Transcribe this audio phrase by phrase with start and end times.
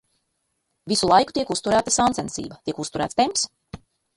[0.91, 3.49] Visu laiku tiek uzturēta sāncensība, tiek uzturēts temps.